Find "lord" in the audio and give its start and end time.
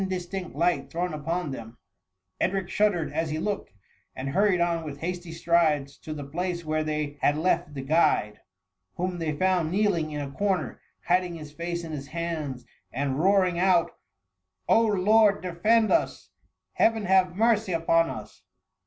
14.81-15.39